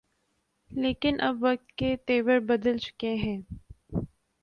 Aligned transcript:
لیکن 0.71 1.15
اب 1.21 1.35
وقت 1.43 1.71
کے 1.71 1.95
تیور 2.05 2.39
بدل 2.39 2.77
چکے 2.77 3.13
ہیں۔ 3.15 3.39